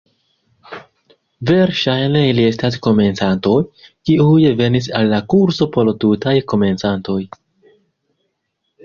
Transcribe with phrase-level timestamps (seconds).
[1.49, 3.57] Verŝajne ili estas komencantoj,
[4.11, 7.19] kiuj venis al la kurso por tutaj komencantoj.